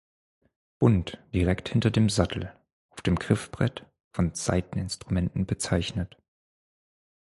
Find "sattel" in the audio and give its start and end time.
2.09-2.51